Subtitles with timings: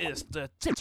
[0.00, 0.76] is de tip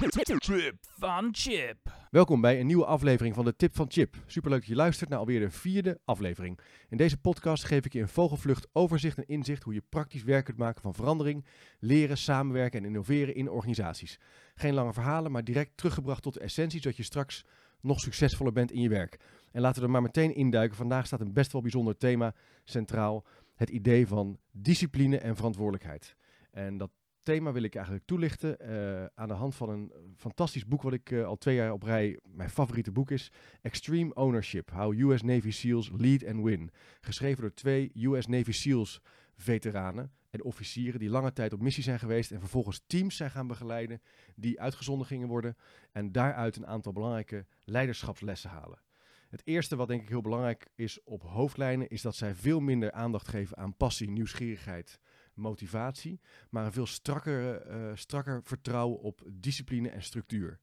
[0.82, 1.78] van Chip.
[2.10, 4.16] Welkom bij een nieuwe aflevering van de Tip van Chip.
[4.26, 6.60] Superleuk dat je luistert naar alweer de vierde aflevering.
[6.90, 10.46] In deze podcast geef ik je in vogelvlucht overzicht en inzicht hoe je praktisch werk
[10.46, 11.46] kunt maken van verandering,
[11.80, 14.20] leren, samenwerken en innoveren in organisaties.
[14.56, 17.46] Geen lange verhalen, maar direct teruggebracht tot de essentie, zodat je straks
[17.82, 19.20] nog succesvoller bent in je werk.
[19.52, 20.78] En laten we er maar meteen induiken.
[20.78, 23.26] Vandaag staat een best wel bijzonder thema centraal.
[23.56, 26.16] Het idee van discipline en verantwoordelijkheid.
[26.52, 26.90] En dat
[27.30, 31.12] thema wil ik eigenlijk toelichten eh, aan de hand van een fantastisch boek wat ik
[31.12, 33.32] eh, al twee jaar op rij mijn favoriete boek is.
[33.62, 36.72] Extreme Ownership, How US Navy SEALs Lead and Win.
[37.02, 39.02] Geschreven door twee US Navy SEALs
[39.36, 43.48] veteranen en officieren die lange tijd op missie zijn geweest en vervolgens teams zijn gaan
[43.48, 44.02] begeleiden
[44.36, 45.56] die uitgezonden gingen worden
[45.92, 48.82] en daaruit een aantal belangrijke leiderschapslessen halen.
[49.30, 52.92] Het eerste wat denk ik heel belangrijk is op hoofdlijnen is dat zij veel minder
[52.92, 55.00] aandacht geven aan passie, nieuwsgierigheid,
[55.40, 60.60] motivatie, maar een veel strakker, uh, strakker vertrouwen op discipline en structuur.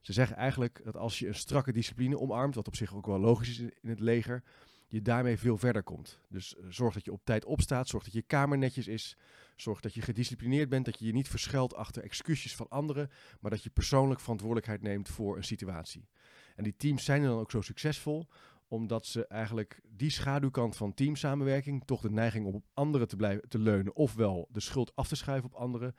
[0.00, 3.18] Ze zeggen eigenlijk dat als je een strakke discipline omarmt, wat op zich ook wel
[3.18, 4.42] logisch is in het leger,
[4.86, 6.18] je daarmee veel verder komt.
[6.28, 9.16] Dus uh, zorg dat je op tijd opstaat, zorg dat je kamer netjes is,
[9.56, 13.50] zorg dat je gedisciplineerd bent, dat je je niet verschuilt achter excuses van anderen, maar
[13.50, 16.08] dat je persoonlijk verantwoordelijkheid neemt voor een situatie.
[16.56, 18.28] En die teams zijn dan ook zo succesvol
[18.70, 23.48] omdat ze eigenlijk die schaduwkant van teamsamenwerking, toch de neiging om op anderen te, blijven,
[23.48, 25.94] te leunen, ofwel de schuld af te schuiven op anderen,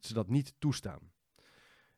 [0.00, 1.12] ze dat niet toestaan.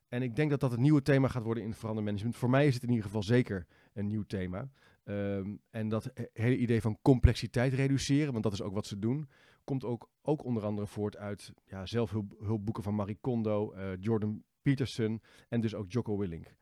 [0.07, 2.35] En ik denk dat dat het nieuwe thema gaat worden in verandermanagement.
[2.35, 4.69] Voor mij is het in ieder geval zeker een nieuw thema.
[5.03, 9.29] Um, en dat hele idee van complexiteit reduceren, want dat is ook wat ze doen,
[9.63, 15.21] komt ook, ook onder andere voort uit ja, zelfhulpboeken van Marie Kondo, uh, Jordan Peterson
[15.49, 16.55] en dus ook Jocko Willink.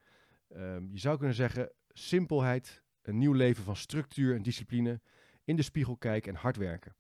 [0.50, 5.00] Um, je zou kunnen zeggen, simpelheid, een nieuw leven van structuur en discipline,
[5.44, 6.96] in de spiegel kijken en hard werken.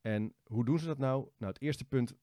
[0.00, 1.28] En hoe doen ze dat nou?
[1.38, 2.14] Nou, het eerste punt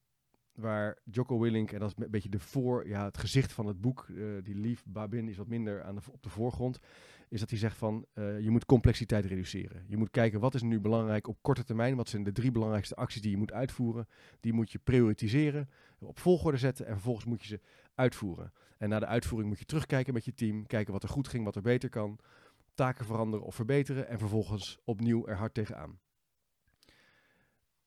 [0.56, 3.80] waar Jocko Willink, en dat is een beetje de voor, ja, het gezicht van het
[3.80, 6.78] boek, uh, die Lief Babin is wat minder aan de, op de voorgrond,
[7.28, 9.84] is dat hij zegt van uh, je moet complexiteit reduceren.
[9.86, 12.94] Je moet kijken wat is nu belangrijk op korte termijn, wat zijn de drie belangrijkste
[12.94, 14.08] acties die je moet uitvoeren.
[14.40, 17.60] Die moet je prioritiseren, op volgorde zetten en vervolgens moet je ze
[17.94, 18.52] uitvoeren.
[18.78, 21.44] En na de uitvoering moet je terugkijken met je team, kijken wat er goed ging,
[21.44, 22.18] wat er beter kan
[22.76, 25.98] taken veranderen of verbeteren en vervolgens opnieuw er hard tegenaan.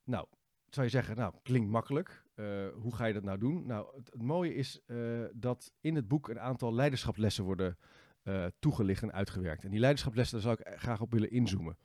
[0.04, 0.28] Nou,
[0.70, 2.24] zou je zeggen, nou, klinkt makkelijk.
[2.36, 3.66] Uh, hoe ga je dat nou doen?
[3.66, 7.78] Nou, het, mooie is uh, dat in het boek een aantal leiderschapslessen worden
[8.24, 9.64] uh, toegelicht en uitgewerkt.
[9.64, 11.78] En die leiderschapslessen, daar zou ik graag op willen inzoomen.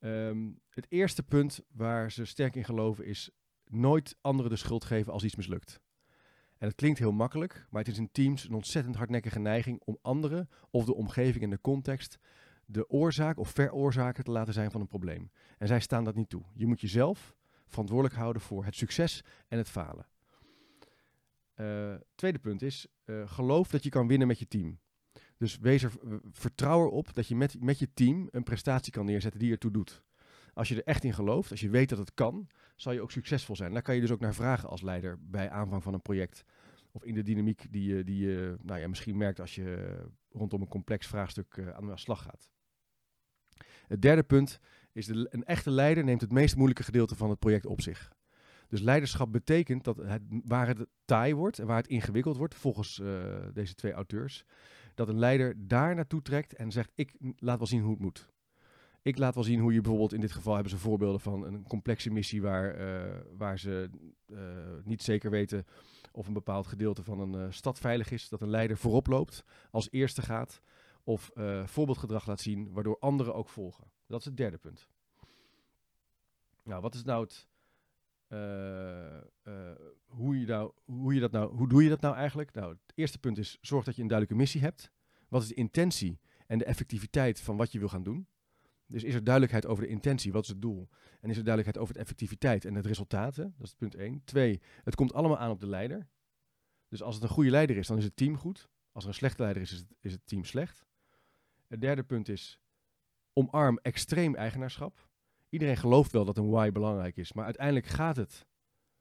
[0.00, 3.30] Um, het eerste punt waar ze sterk in geloven is
[3.64, 5.80] nooit anderen de schuld geven als iets mislukt.
[6.58, 9.98] En het klinkt heel makkelijk, maar het is in teams een ontzettend hardnekkige neiging om
[10.02, 12.18] anderen of de omgeving en de context
[12.70, 15.30] de oorzaak of veroorzaker te laten zijn van een probleem.
[15.58, 16.42] En zij staan dat niet toe.
[16.54, 17.36] Je moet jezelf
[17.66, 20.06] verantwoordelijk houden voor het succes en het falen.
[21.56, 24.78] Uh, tweede punt is, uh, geloof dat je kan winnen met je team.
[25.36, 25.92] Dus wees er,
[26.30, 30.02] vertrouw erop dat je met, met je team een prestatie kan neerzetten die ertoe doet.
[30.58, 33.10] Als je er echt in gelooft, als je weet dat het kan, zal je ook
[33.10, 33.72] succesvol zijn.
[33.72, 36.44] Daar kan je dus ook naar vragen als leider bij aanvang van een project.
[36.92, 39.96] Of in de dynamiek die je, die je nou ja, misschien merkt als je
[40.30, 42.50] rondom een complex vraagstuk uh, aan de slag gaat.
[43.86, 44.60] Het derde punt
[44.92, 48.12] is, de, een echte leider neemt het meest moeilijke gedeelte van het project op zich.
[48.68, 50.02] Dus leiderschap betekent dat
[50.44, 54.44] waar het taai wordt en waar het ingewikkeld wordt, volgens uh, deze twee auteurs,
[54.94, 58.28] dat een leider daar naartoe trekt en zegt: Ik laat wel zien hoe het moet.
[59.02, 61.62] Ik laat wel zien hoe je bijvoorbeeld, in dit geval hebben ze voorbeelden van een
[61.62, 63.90] complexe missie waar, uh, waar ze
[64.26, 64.38] uh,
[64.84, 65.66] niet zeker weten
[66.12, 68.28] of een bepaald gedeelte van een uh, stad veilig is.
[68.28, 70.60] Dat een leider voorop loopt, als eerste gaat
[71.04, 71.30] of
[71.64, 73.84] voorbeeldgedrag laat zien, waardoor anderen ook volgen.
[74.06, 74.88] Dat is het derde punt.
[76.62, 77.48] Nou, wat is nou het.
[80.06, 82.52] hoe, je nou, hoe, je dat nou, hoe doe je dat nou eigenlijk?
[82.52, 84.90] Nou, het eerste punt is: zorg dat je een duidelijke missie hebt.
[85.28, 88.26] Wat is de intentie en de effectiviteit van wat je wil gaan doen?
[88.88, 90.88] Dus is er duidelijkheid over de intentie, wat is het doel?
[91.20, 93.54] En is er duidelijkheid over de effectiviteit en het resultaten?
[93.56, 94.24] Dat is punt 1.
[94.24, 96.08] Twee, het komt allemaal aan op de leider.
[96.88, 98.68] Dus als het een goede leider is, dan is het team goed.
[98.92, 100.86] Als er een slechte leider is, is het, is het team slecht.
[101.66, 102.60] Het derde punt is,
[103.32, 105.08] omarm extreem eigenaarschap.
[105.48, 108.46] Iedereen gelooft wel dat een why belangrijk is, maar uiteindelijk gaat het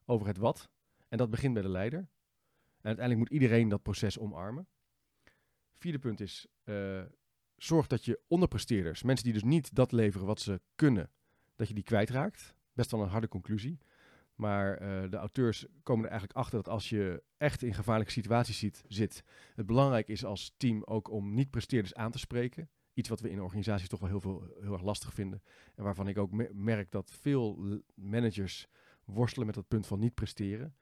[0.05, 0.69] over het wat.
[1.07, 1.99] En dat begint bij de leider.
[1.99, 4.67] En uiteindelijk moet iedereen dat proces omarmen.
[5.77, 7.03] Vierde punt is, uh,
[7.57, 11.11] zorg dat je onderpresteerders, mensen die dus niet dat leveren wat ze kunnen,
[11.55, 12.55] dat je die kwijtraakt.
[12.73, 13.79] Best wel een harde conclusie.
[14.35, 18.69] Maar uh, de auteurs komen er eigenlijk achter dat als je echt in gevaarlijke situaties
[18.87, 19.23] zit,
[19.55, 22.69] het belangrijk is als team ook om niet-presteerders aan te spreken.
[22.93, 25.41] Iets wat we in organisaties toch wel heel, veel, heel erg lastig vinden.
[25.75, 28.67] En waarvan ik ook me merk dat veel managers
[29.03, 30.75] worstelen met dat punt van niet presteren.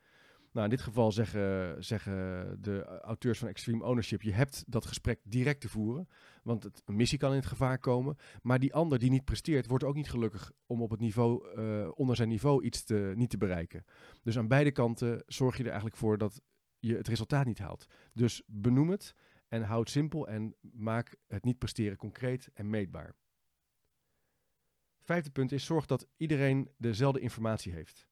[0.55, 5.19] Nou, in dit geval zeggen, zeggen de auteurs van Extreme Ownership, je hebt dat gesprek
[5.23, 6.07] direct te voeren,
[6.43, 8.17] want het, een missie kan in het gevaar komen.
[8.41, 11.89] Maar die ander die niet presteert, wordt ook niet gelukkig om op het niveau, eh,
[11.93, 13.85] onder zijn niveau iets te, niet te bereiken.
[14.23, 16.41] Dus aan beide kanten zorg je er eigenlijk voor dat
[16.79, 17.85] je het resultaat niet haalt.
[18.13, 19.15] Dus benoem het
[19.47, 23.15] en houd simpel en maak het niet presteren concreet en meetbaar.
[25.01, 28.07] Vijfde punt is, zorg dat iedereen dezelfde informatie heeft.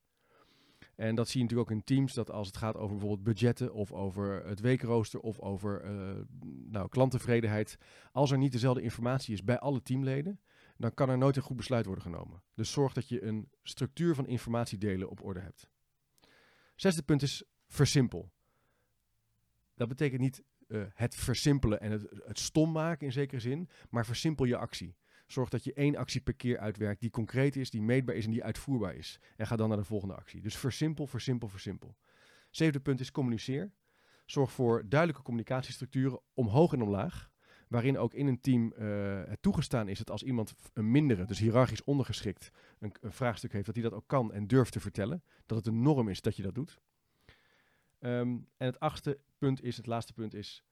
[0.96, 3.74] En dat zie je natuurlijk ook in teams, dat als het gaat over bijvoorbeeld budgetten
[3.74, 6.22] of over het weekrooster of over uh,
[6.70, 7.78] nou, klanttevredenheid,
[8.12, 10.40] als er niet dezelfde informatie is bij alle teamleden,
[10.78, 12.42] dan kan er nooit een goed besluit worden genomen.
[12.54, 15.70] Dus zorg dat je een structuur van informatiedelen op orde hebt.
[16.76, 18.32] Zesde punt is versimpel.
[19.76, 24.06] Dat betekent niet uh, het versimpelen en het, het stom maken in zekere zin, maar
[24.06, 24.96] versimpel je actie.
[25.34, 28.32] Zorg dat je één actie per keer uitwerkt die concreet is, die meetbaar is en
[28.32, 29.20] die uitvoerbaar is.
[29.38, 30.42] En ga dan naar de volgende actie.
[30.42, 31.96] Dus versimpel, versimpel, versimpel.
[32.50, 33.72] Zevende punt is communiceer.
[34.26, 37.32] Zorg voor duidelijke communicatiestructuren omhoog en omlaag.
[37.68, 41.40] Waarin ook in een team uh, het toegestaan is dat als iemand een mindere, dus
[41.40, 45.24] hiërarchisch ondergeschikt, een, een, vraagstuk heeft, dat hij dat ook kan en durft te vertellen.
[45.46, 46.82] Dat het een norm is dat je dat doet.
[48.00, 50.64] Um, en het achtste punt is, het laatste punt is,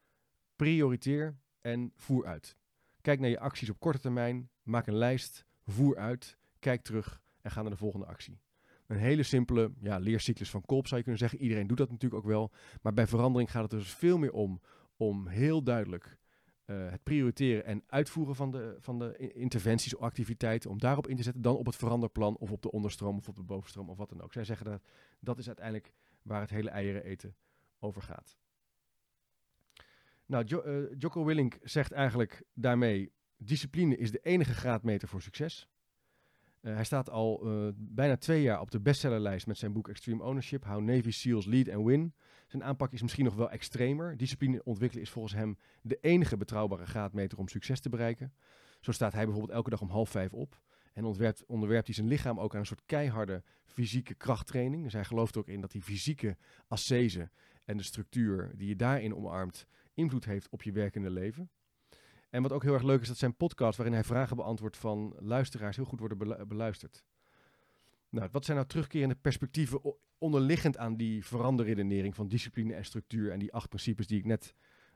[0.56, 2.60] prioriteer en voer uit.
[3.02, 7.52] Kijk naar je acties op korte termijn, maak een lijst, voer uit, kijk terug en
[7.52, 8.40] ga naar de volgende actie.
[8.88, 11.42] Een hele simpele ja, leercyclus van Kolp zou je kunnen zeggen.
[11.42, 12.52] Iedereen doet dat natuurlijk ook wel.
[12.82, 14.62] Maar bij verandering gaat het dus veel meer om,
[14.98, 16.18] om heel duidelijk
[16.66, 21.16] uh, het prioriteren en uitvoeren van de, van de interventies of activiteiten, om daarop in
[21.16, 23.98] te zetten, dan op het veranderplan of op de onderstroom of op de bovenstroom of
[23.98, 24.34] wat dan ook.
[24.34, 24.82] Zij zeggen dat
[25.20, 27.36] dat is uiteindelijk waar het hele eieren eten
[27.80, 28.38] over gaat.
[30.32, 35.68] Nou, uh, Jocko Willink zegt eigenlijk daarmee: discipline is de enige graadmeter voor succes.
[36.62, 40.24] Uh, hij staat al uh, bijna twee jaar op de bestsellerlijst met zijn boek Extreme
[40.24, 42.14] Ownership: How Navy SEALs Lead and Win.
[42.48, 44.18] Zijn aanpak is misschien nog wel extremer.
[44.18, 48.34] Discipline ontwikkelen is volgens hem de enige betrouwbare graadmeter om succes te bereiken.
[48.80, 50.62] Zo staat hij bijvoorbeeld elke dag om half vijf op.
[50.94, 54.84] En onderwerpt, onderwerpt hij zijn lichaam ook aan een soort keiharde fysieke krachttraining.
[54.84, 56.38] Dus hij gelooft ook in dat die fysieke
[56.68, 57.30] ascese
[57.66, 61.52] en de structuur die je daarin omarmt, invloed heeft op je werkende leven.
[62.30, 65.16] En wat ook heel erg leuk is, dat zijn podcast waarin hij vragen beantwoordt van
[65.20, 67.04] luisteraars heel goed worden beluisterd.
[68.10, 73.40] Nou, wat zijn nou terugkerende perspectieven onderliggend aan die veranderredenering van discipline en structuur en
[73.40, 74.56] die acht principes die ik net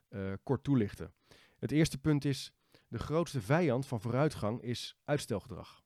[0.09, 1.11] uh, kort toelichtte?
[1.57, 2.53] Het eerste punt is,
[2.87, 5.83] de grootste vijand van vooruitgang is uitstelgedrag.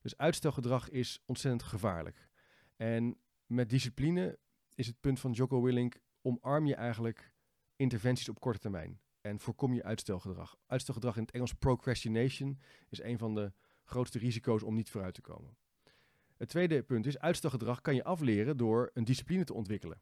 [0.00, 2.28] Dus uitstelgedrag is ontzettend gevaarlijk.
[2.76, 4.38] En met discipline
[4.74, 7.33] is het punt van Jocko Willink, omarm je eigenlijk
[7.84, 9.00] interventies op korte termijn.
[9.20, 10.56] En voorkom je uitstelgedrag.
[10.66, 13.52] Uitstelgedrag in het Engels procrastination is een van de
[13.84, 15.56] grootste risico's om niet vooruit te komen.
[16.36, 20.00] Het tweede punt is, uitstelgedrag kan je afleren door een discipline te ontwikkelen.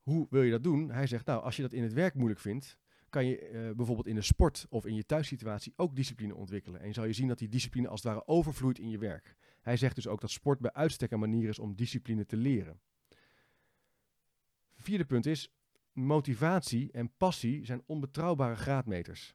[0.00, 0.90] Hoe wil je dat doen?
[0.90, 2.78] Hij zegt, nou, als je dat in het werk moeilijk vindt,
[3.08, 6.80] kan je uh, bijvoorbeeld in de sport of in je thuissituatie ook discipline ontwikkelen.
[6.80, 9.36] En zal je zien dat die discipline als het ware overvloeit in je werk.
[9.60, 12.80] Hij zegt dus ook dat sport bij uitstek een manier is om discipline te leren.
[14.74, 15.52] Vierde punt is,
[16.06, 19.34] motivatie en passie zijn onbetrouwbare graadmeters.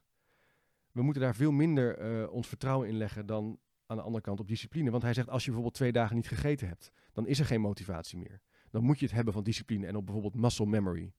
[0.90, 4.40] We moeten daar veel minder uh, ons vertrouwen in leggen dan aan de andere kant
[4.40, 4.90] op discipline.
[4.90, 7.60] Want hij zegt, als je bijvoorbeeld twee dagen niet gegeten hebt, dan is er geen
[7.60, 8.40] motivatie meer.
[8.70, 11.12] Dan moet je het hebben van discipline en op bijvoorbeeld muscle memory.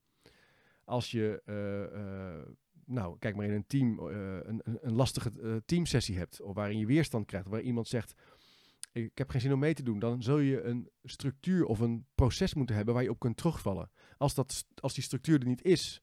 [0.83, 6.41] Als je, uh, uh, nou, kijk maar in een team, een, een, lastige teamsessie hebt,
[6.41, 8.13] of waarin je weerstand krijgt, waar iemand zegt,
[8.95, 12.05] ik heb geen zin om mee te doen, dan zul je een structuur of een
[12.15, 13.89] proces moeten hebben waar je op kunt terugvallen.
[14.17, 16.01] Als, dat, als die structuur er niet is,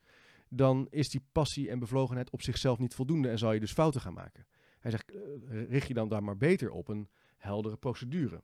[0.48, 4.00] dan is die passie en bevlogenheid op zichzelf niet voldoende en zal je dus fouten
[4.00, 4.46] gaan maken.
[4.78, 8.42] Hij zegt, uh, richt je dan daar maar beter op een heldere procedure.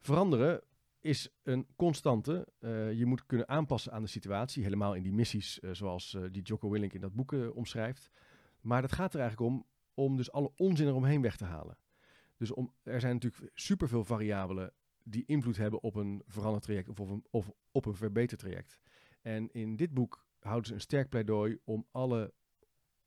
[0.00, 0.62] Veranderen
[1.00, 2.48] is een constante.
[2.60, 6.42] Uh, je moet kunnen aanpassen aan de situatie, helemaal in die missies uh, zoals die
[6.42, 8.10] Jocko Willink in dat boek omschrijft.
[8.60, 11.76] Maar dat gaat er eigenlijk om, om dus alle onzin eromheen weg te halen.
[12.36, 17.24] Dus om, er zijn natuurlijk superveel variabelen die invloed hebben op een verandertraject of, een,
[17.30, 18.80] of op een verbetertraject.
[19.22, 22.32] En in dit boek houden ze een sterk pleidooi om alle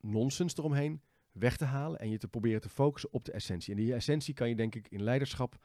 [0.00, 3.74] nonsens eromheen weg te halen en je te proberen te focussen op de essentie.
[3.74, 5.58] En die essentie kan je denk ik in leiderschap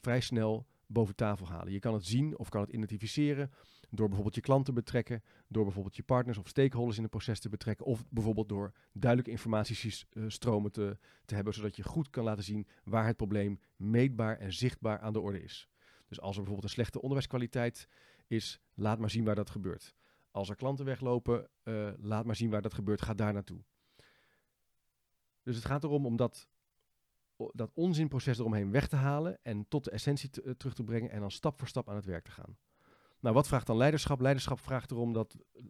[0.00, 1.72] vrij snel boven tafel halen.
[1.72, 3.50] Je kan het zien of kan het identificeren
[3.90, 7.40] door bijvoorbeeld je klant te betrekken, door bijvoorbeeld je partners of stakeholders in het proces
[7.40, 12.44] te betrekken, of bijvoorbeeld door duidelijke informatiestromen te, te hebben, zodat je goed kan laten
[12.44, 15.68] zien waar het probleem meetbaar en zichtbaar aan de orde is.
[16.08, 17.88] Dus als er bijvoorbeeld een slechte onderwijskwaliteit
[18.26, 19.94] is, laat maar zien waar dat gebeurt.
[20.30, 23.62] Als er klanten weglopen, uh, laat maar zien waar dat gebeurt, ga daar naartoe.
[25.42, 26.48] Dus het gaat erom om dat
[27.52, 31.20] dat onzinproces eromheen weg te halen en tot de essentie eh, terug te brengen en
[31.20, 32.56] dan stap voor stap aan het werk te gaan.
[33.20, 34.20] Nou, wat vraagt dan leiderschap?
[34.20, 35.62] Leiderschap vraagt erom dat, eh,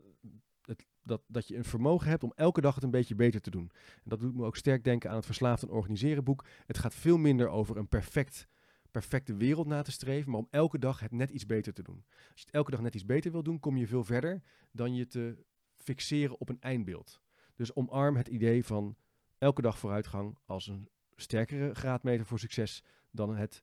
[0.65, 3.51] het, dat, dat je een vermogen hebt om elke dag het een beetje beter te
[3.51, 3.71] doen.
[3.95, 6.45] En dat doet me ook sterk denken aan het Verslaafd en Organiseren boek.
[6.67, 8.49] Het gaat veel minder over een perfect,
[8.91, 12.05] perfecte wereld na te streven, maar om elke dag het net iets beter te doen.
[12.07, 14.95] Als je het elke dag net iets beter wil doen, kom je veel verder dan
[14.95, 15.45] je te
[15.77, 17.21] fixeren op een eindbeeld.
[17.55, 18.97] Dus omarm het idee van
[19.39, 20.89] elke dag vooruitgang als een
[21.21, 23.63] sterkere graadmeter voor succes dan het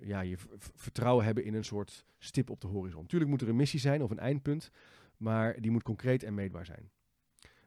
[0.00, 0.36] ja, je
[0.74, 3.06] vertrouwen hebben in een soort stip op de horizon.
[3.06, 4.70] Tuurlijk moet er een missie zijn of een eindpunt,
[5.16, 6.90] maar die moet concreet en meetbaar zijn.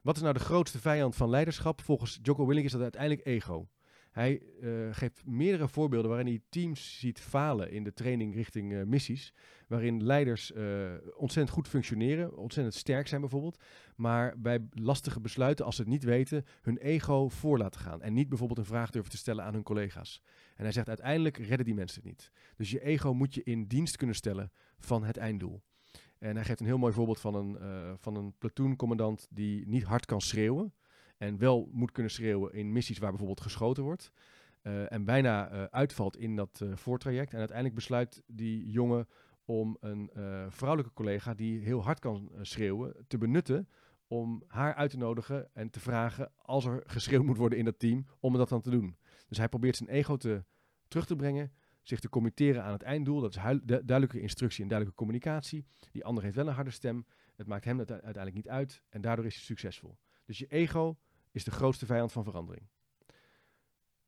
[0.02, 1.82] Wat is nou de grootste vijand van leiderschap?
[1.82, 3.68] Volgens Jocko Willink is dat uiteindelijk ego.
[4.12, 8.84] Hij eh, geeft meerdere voorbeelden waarin hij teams ziet falen in de training richting eh,
[8.84, 9.34] missies.
[9.68, 13.64] Waarin leiders eh, ontzettend goed functioneren, ontzettend sterk zijn bijvoorbeeld.
[13.96, 18.02] Maar bij lastige besluiten, als ze het niet weten, hun ego voor laten gaan.
[18.02, 20.22] En niet bijvoorbeeld een vraag durven te stellen aan hun collega's.
[20.56, 22.32] En hij zegt uiteindelijk redden die mensen het niet.
[22.56, 25.62] Dus je ego moet je in dienst kunnen stellen van het einddoel.
[26.18, 29.84] En hij geeft een heel mooi voorbeeld van een, eh van een platooncommandant die niet
[29.84, 30.74] hard kan schreeuwen.
[31.22, 34.12] En wel moet kunnen schreeuwen in missies waar bijvoorbeeld geschoten wordt.
[34.62, 37.32] Eh, en bijna eh, uitvalt in dat eh, voortraject.
[37.32, 39.08] En uiteindelijk besluit die jongen
[39.46, 40.10] om een
[40.50, 43.70] vrouwelijke collega die heel hard kan schreeuwen te benutten.
[44.08, 47.80] Om haar uit te nodigen en te vragen als er geschreeuwd moet worden in dat
[47.80, 48.98] team, om dat dan te doen.
[49.28, 50.44] Dus hij probeert zijn ego te,
[50.88, 51.52] terug te brengen,
[51.82, 53.22] zich te committeren aan het einddoel.
[53.22, 55.66] Dat is duidelijke instructie en duidelijke communicatie.
[55.92, 57.06] Die ander heeft wel een harde stem.
[57.36, 59.98] Het maakt hem uite- uiteindelijk niet uit en daardoor is hij succesvol.
[60.26, 60.98] Dus je ego
[61.32, 62.68] is de grootste vijand van verandering.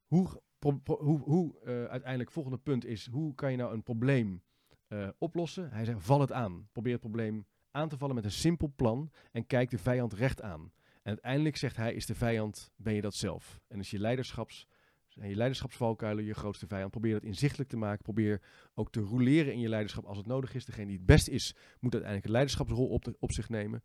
[0.05, 0.41] Hoe,
[0.85, 4.43] hoe, hoe eh, uiteindelijk, volgende punt is, hoe kan je nou een probleem
[4.87, 5.71] eh, oplossen?
[5.71, 6.67] Hij zegt, val het aan.
[6.71, 10.41] Probeer het probleem aan te vallen met een simpel plan en kijk de vijand recht
[10.41, 10.71] aan.
[11.03, 13.61] En uiteindelijk zegt hij, is de vijand, ben je dat zelf.
[13.67, 14.67] En is je leiderschaps,
[15.07, 16.91] je leiderschapsvalkuilen je grootste vijand.
[16.91, 18.03] Probeer dat inzichtelijk te maken.
[18.03, 18.41] Probeer
[18.73, 20.65] ook te roleren in je leiderschap als het nodig is.
[20.65, 23.83] Degene die het best is, moet uiteindelijk een leiderschapsrol op, op zich nemen.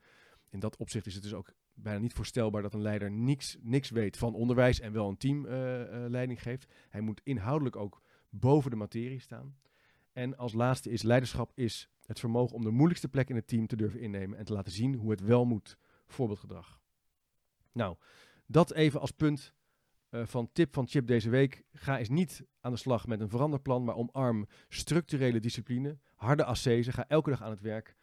[0.50, 3.90] In dat opzicht is het dus ook bijna niet voorstelbaar dat een leider niks, niks
[3.90, 6.66] weet van onderwijs en wel een team eh, eh, geeft.
[6.88, 9.56] Hij moet inhoudelijk ook boven de materie staan.
[10.12, 13.66] En als laatste is leiderschap is het vermogen om de moeilijkste plek in het team
[13.66, 15.76] te durven innemen en te laten zien hoe het wel moet.
[16.06, 16.80] Voorbeeldgedrag.
[17.72, 17.96] Nou,
[18.46, 19.54] dat even als punt
[20.08, 21.64] eh, van tip van Chip deze week.
[21.72, 26.92] Ga eens niet aan de slag met een veranderplan, maar omarm structurele discipline, harde ascese.
[26.92, 27.96] Ga elke dag aan het werk.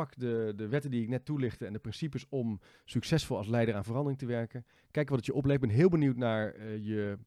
[0.00, 3.74] Pak de, de wetten die ik net toelichtte en de principes om succesvol als leider
[3.74, 4.66] aan verandering te werken.
[4.90, 5.62] Kijk wat het je oplevert.
[5.62, 7.18] Ik ben heel benieuwd naar eh, je,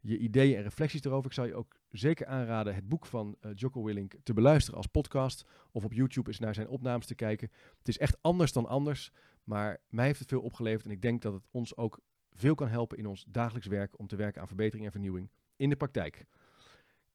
[0.00, 1.26] je ideeën en reflecties erover.
[1.26, 4.86] Ik zou je ook zeker aanraden het boek van eh Jocko Willink te beluisteren als
[4.86, 5.44] podcast.
[5.72, 7.50] Of op YouTube eens naar zijn opnames te kijken.
[7.78, 9.10] Het is echt anders dan anders.
[9.44, 10.84] Maar mij heeft het veel opgeleverd.
[10.84, 12.00] En ik denk dat het ons ook
[12.32, 15.68] veel kan helpen in ons dagelijks werk om te werken aan verbetering en vernieuwing in
[15.68, 16.24] de praktijk.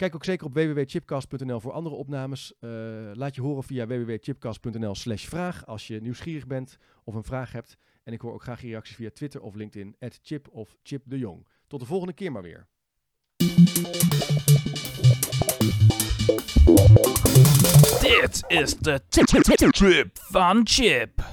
[0.03, 2.53] Kijk ook zeker op www.chipcast.nl voor andere opnames.
[2.59, 2.69] Eh,
[3.13, 7.77] laat je horen via www.chipcast.nl slash vraag als je nieuwsgierig bent of een vraag hebt.
[8.03, 11.17] En ik hoor ook graag je reacties via Twitter of LinkedIn, Chip of Chip de
[11.17, 11.47] Jong.
[11.67, 12.67] Tot de volgende keer maar weer.
[18.01, 21.23] Dit is de Trip van Chip.